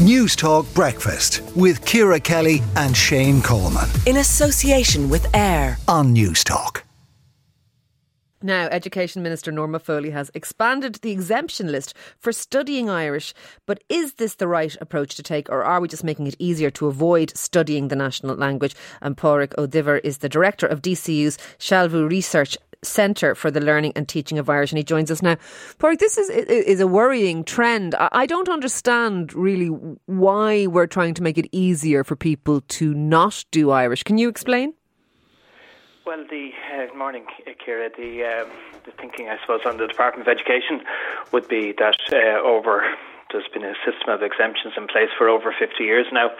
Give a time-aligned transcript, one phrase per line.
[0.00, 3.86] Newstalk Breakfast with Ciara Kelly and Shane Coleman.
[4.06, 6.84] In association with AIR on Newstalk.
[8.42, 13.34] Now, Education Minister Norma Foley has expanded the exemption list for studying Irish.
[13.66, 16.70] But is this the right approach to take, or are we just making it easier
[16.70, 18.74] to avoid studying the national language?
[19.02, 23.92] And Pádraig Ó Duibhir is the director of DCU's Sealbhú Research Centre for the Learning
[23.94, 25.36] and Teaching of Irish, and he joins us now.
[25.78, 27.94] Pádraig, this is is a worrying trend.
[27.98, 29.68] I don't understand really
[30.06, 34.02] why we're trying to make it easier for people to not do Irish.
[34.02, 34.74] Can you explain?
[36.06, 37.26] Well, the uh, morning,
[37.64, 37.90] Ciara.
[37.96, 38.50] The um,
[38.84, 40.80] the thinking, I suppose, on the Department of Education
[41.32, 42.82] would be that uh, over
[43.32, 46.30] there's been a system of exemptions in place for over 50 years now.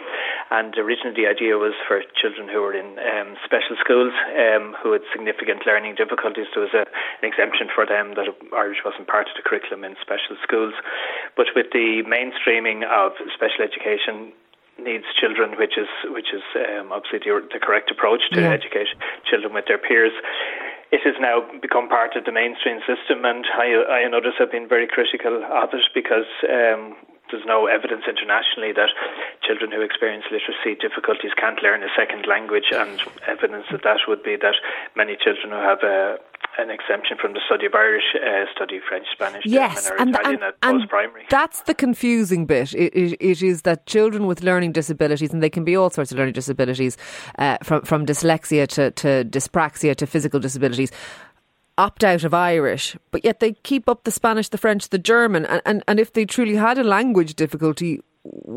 [0.50, 4.90] And originally, the idea was for children who were in um, special schools um, who
[4.90, 6.50] had significant learning difficulties.
[6.50, 6.90] There was a,
[7.22, 10.74] an exemption for them that Irish wasn't part of the curriculum in special schools.
[11.38, 14.34] But with the mainstreaming of special education,
[14.82, 18.50] needs children, which is which is um, obviously the, the, correct approach to yeah.
[18.50, 18.88] educate
[19.28, 20.12] children with their peers.
[20.90, 24.50] It has now become part of the mainstream system, and I, I and others have
[24.50, 26.96] been very critical of it because um,
[27.30, 28.90] there's no evidence internationally that
[29.42, 34.22] children who experience literacy difficulties can't learn a second language, and evidence that that would
[34.22, 34.56] be that
[34.96, 36.18] many children who have a
[36.58, 40.10] an exemption from the study of Irish, uh, study French, Spanish, yes, German, or and,
[40.14, 41.24] Italian and, at post-primary.
[41.30, 42.74] That's the confusing bit.
[42.74, 46.12] It, it, it is that children with learning disabilities, and they can be all sorts
[46.12, 46.96] of learning disabilities,
[47.38, 50.90] uh, from from dyslexia to, to dyspraxia to physical disabilities,
[51.80, 55.46] opt out of Irish, but yet they keep up the Spanish, the French, the German,
[55.46, 58.02] and, and, and if they truly had a language difficulty,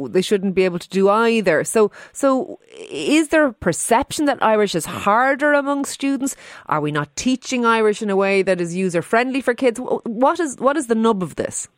[0.09, 1.63] they shouldn't be able to do either.
[1.63, 6.35] So, so is there a perception that Irish is harder among students?
[6.66, 9.79] Are we not teaching Irish in a way that is user friendly for kids?
[9.79, 11.69] What is what is the nub of this?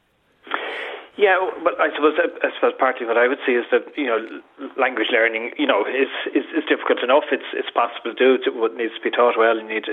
[1.17, 4.19] Yeah, but I suppose I suppose partly what I would say is that you know
[4.77, 7.23] language learning you know is is, is difficult enough.
[7.31, 8.35] It's it's possible to do.
[8.35, 9.55] It needs to be taught well.
[9.55, 9.85] You need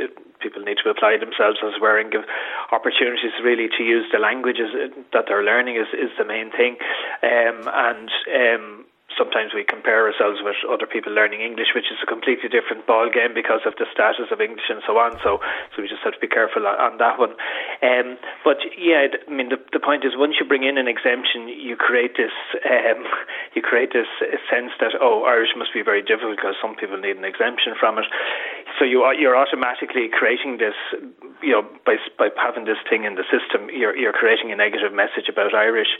[0.42, 2.22] people need to apply themselves as well and give
[2.72, 4.74] opportunities really to use the languages
[5.12, 6.76] that they're learning is is the main thing.
[7.22, 8.81] Um, and um,
[9.16, 13.08] sometimes we compare ourselves with other people learning English, which is a completely different ball
[13.10, 15.18] game because of the status of English and so on.
[15.22, 15.40] So,
[15.74, 17.34] so we just have to be careful on that one.
[17.82, 21.48] Um, but yeah, I mean, the, the point is, once you bring in an exemption,
[21.48, 22.34] you create this,
[22.64, 23.04] um,
[23.54, 24.08] you create this
[24.48, 27.98] sense that oh, Irish must be very difficult because some people need an exemption from
[27.98, 28.06] it.
[28.78, 30.76] So you are, you're automatically creating this,
[31.42, 34.92] you know, by by having this thing in the system, you're you're creating a negative
[34.92, 35.98] message about Irish.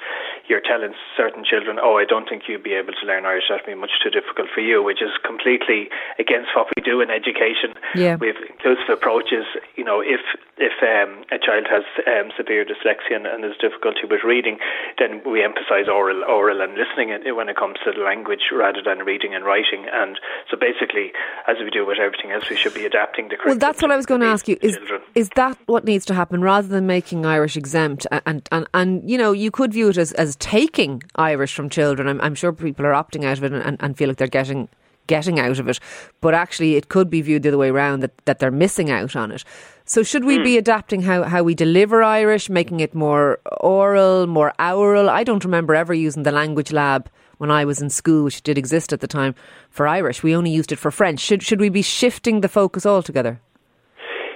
[0.49, 3.67] You're telling certain children, oh, I don't think you'd be able to learn Irish, that'd
[3.67, 7.75] be much too difficult for you, which is completely against what we do in education.
[7.95, 8.17] Yeah.
[8.17, 9.45] We have inclusive approaches.
[9.77, 10.23] You know, if
[10.63, 14.59] if um, a child has um, severe dyslexia and, and has difficulty with reading,
[14.99, 19.01] then we emphasise oral, oral and listening when it comes to the language rather than
[19.01, 19.87] reading and writing.
[19.93, 20.19] And
[20.51, 21.13] so basically,
[21.49, 23.97] as we do with everything else, we should be adapting the Well, that's what I
[23.97, 24.57] was going to ask you.
[24.63, 24.79] Is,
[25.15, 28.07] is that what needs to happen rather than making Irish exempt?
[28.11, 32.09] And, and, and, you know, you could view it as, as taking Irish from children.
[32.09, 34.69] I'm, I'm sure people are opting out of it and, and feel like they're getting
[35.07, 35.79] getting out of it.
[36.21, 39.17] But actually, it could be viewed the other way around that, that they're missing out
[39.17, 39.45] on it.
[39.85, 40.45] So, should we mm.
[40.45, 45.11] be adapting how, how we deliver Irish, making it more oral, more oral?
[45.11, 48.57] I don't remember ever using the language lab when I was in school, which did
[48.57, 49.35] exist at the time,
[49.71, 50.23] for Irish.
[50.23, 51.19] We only used it for French.
[51.19, 53.41] Should, should we be shifting the focus altogether?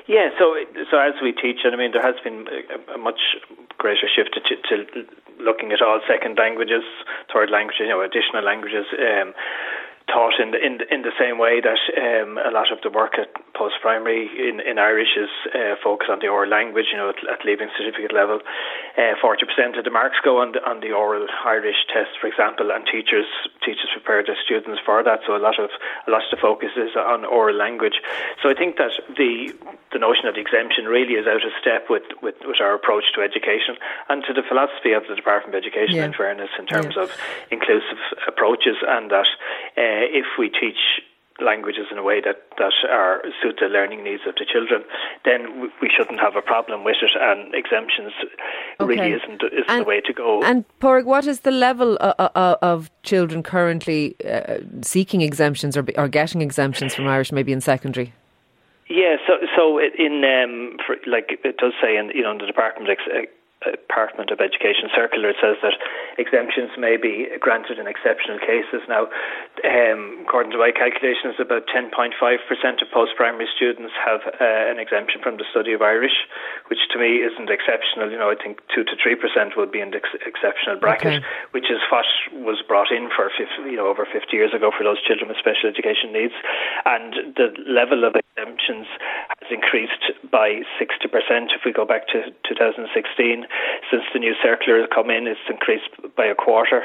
[0.06, 0.54] Yeah, so
[0.90, 3.34] so as we teach, and I mean, there has been a, a much
[3.76, 5.04] greater shift to, to,
[5.42, 6.84] looking at all second languages,
[7.32, 8.86] third languages, you know, additional languages.
[8.94, 9.34] Um,
[10.06, 12.90] taught in the, in the, in the same way that um, a lot of the
[12.90, 13.26] work at
[13.58, 16.86] post primary in, in Irish is uh, focused on the oral language.
[16.94, 18.38] You know, at, at leaving certificate level,
[19.20, 22.26] forty uh, percent of the marks go on the, on the oral Irish test, for
[22.26, 23.26] example, and teachers
[23.64, 25.20] teachers prepare their students for that.
[25.26, 25.70] So a lot of
[26.06, 27.98] a lot of the focus is on oral language.
[28.42, 29.52] So I think that the
[29.92, 33.04] the notion of the exemption really is out of step with, with, with our approach
[33.14, 33.76] to education
[34.10, 35.96] and to the philosophy of the Department of Education.
[35.96, 36.04] Yeah.
[36.04, 37.04] In fairness, in terms yeah.
[37.04, 37.16] of
[37.50, 39.26] inclusive approaches, and that.
[39.76, 41.00] Uh, uh, if we teach
[41.40, 44.82] languages in a way that, that are suit the learning needs of the children,
[45.24, 47.10] then we shouldn't have a problem with it.
[47.20, 48.12] And exemptions
[48.80, 48.88] okay.
[48.88, 50.42] really isn't, isn't and, the way to go.
[50.42, 55.76] And Pádraig, what is the level uh, uh, uh, of children currently uh, seeking exemptions
[55.76, 58.12] or, or getting exemptions from Irish, maybe in secondary?
[58.88, 62.46] Yeah, so so in um, for, like it does say in you know in the
[62.46, 63.28] department ex-
[63.72, 65.30] Department of Education circular.
[65.30, 65.74] It says that
[66.18, 68.84] exemptions may be granted in exceptional cases.
[68.88, 69.08] Now,
[69.64, 75.36] um, according to my calculations, about 10.5% of post-primary students have uh, an exemption from
[75.36, 76.28] the study of Irish,
[76.68, 78.10] which to me isn't exceptional.
[78.10, 81.22] You know, I think two to three percent would be in the ex- exceptional bracket,
[81.22, 81.26] okay.
[81.50, 84.84] which is what was brought in for 50, you know over 50 years ago for
[84.84, 86.34] those children with special education needs,
[86.84, 88.86] and the level of exemptions
[89.40, 91.08] has increased by 60%
[91.56, 93.46] if we go back to 2016.
[93.90, 96.82] Since the new circular has come in, it's increased by a quarter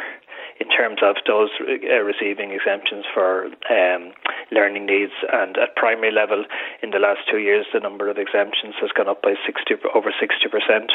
[0.59, 4.13] in terms of those uh, receiving exemptions for um,
[4.51, 5.13] learning needs.
[5.33, 6.45] And at primary level,
[6.83, 10.13] in the last two years, the number of exemptions has gone up by 60, over
[10.13, 10.91] 60%.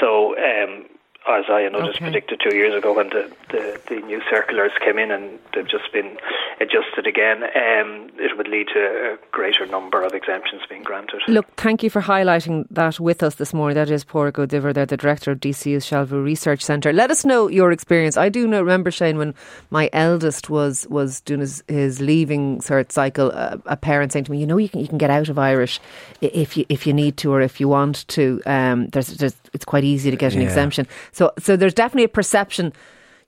[0.00, 0.84] So um,
[1.28, 2.06] as I noticed okay.
[2.06, 5.92] predicted two years ago when the, the, the, new circulars came in and they've just
[5.92, 6.16] been
[6.60, 11.20] adjusted again, um, it would lead to a greater number of exemptions being granted.
[11.28, 13.76] Look, thank you for highlighting that with us this morning.
[13.76, 16.92] That is Pádraig Ó Duibhir, the director of DCU's Sealbhú Research Centre.
[16.92, 18.16] Let us know your experience.
[18.16, 19.34] I do know, remember, Shane, when
[19.70, 24.32] my eldest was was doing his, his leaving cert cycle, uh, a parent saying to
[24.32, 25.78] me, you know, you can, you can get out of Irish
[26.20, 28.42] if you if you need to or if you want to.
[28.44, 30.48] Um, there's, there's, it's quite easy to get an yeah.
[30.48, 30.88] exemption.
[31.12, 32.72] So, so there's definitely a perception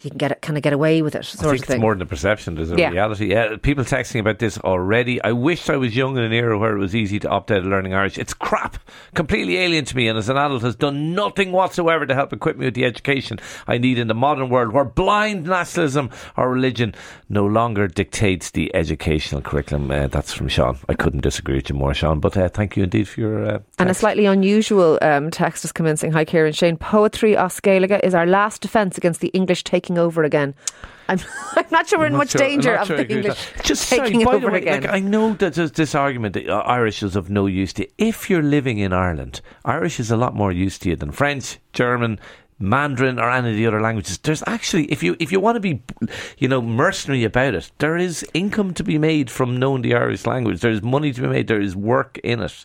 [0.04, 1.24] you can get it, kind of get away with it.
[1.24, 2.56] Sort I think it's more than a perception.
[2.56, 2.90] There's a yeah.
[2.90, 3.30] reality.
[3.30, 5.22] Yeah, people texting about this already.
[5.22, 7.58] I wish I was young in an era where it was easy to opt out
[7.58, 8.18] of learning Irish.
[8.18, 8.76] It's crap,
[9.14, 12.58] completely alien to me, and as an adult, has done nothing whatsoever to help equip
[12.58, 16.94] me with the education I need in the modern world, where blind nationalism or religion
[17.28, 19.90] no longer dictates the educational curriculum.
[19.90, 20.78] Uh, that's from Sean.
[20.88, 22.20] I couldn't disagree with you more, Sean.
[22.20, 23.46] But uh, thank you indeed for your.
[23.46, 26.08] Uh, and a slightly unusual um, text is commencing.
[26.08, 26.76] in "Hi, Kieran Shane.
[26.76, 30.54] Poetry Oscalega is our last defence against the English taking." Taking over again.
[31.08, 31.20] I'm,
[31.56, 34.36] I'm not sure we're in much sure, danger of sure the English just taking sorry,
[34.36, 34.82] over way, again.
[34.82, 37.82] Like, I know that there's this argument that uh, Irish is of no use to
[37.82, 37.88] you.
[37.98, 41.58] If you're living in Ireland, Irish is a lot more used to you than French,
[41.72, 42.18] German,
[42.58, 44.18] Mandarin or any of the other languages.
[44.18, 45.82] There's actually, if you if you want to be,
[46.38, 50.24] you know, mercenary about it, there is income to be made from knowing the Irish
[50.24, 50.60] language.
[50.60, 51.48] There is money to be made.
[51.48, 52.64] There is work in it.